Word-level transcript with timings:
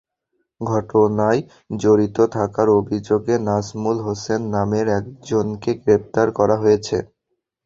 ঘটনায় 0.61 1.41
জড়িত 1.79 2.17
থাকার 2.35 2.67
অভিযোগে 2.79 3.35
নাজমুল 3.47 3.97
হোসেন 4.05 4.41
নামের 4.55 4.85
একজনকে 4.99 5.71
গ্রেপ্তার 5.81 6.27
করা 6.39 6.55
হয়েছে। 6.63 6.97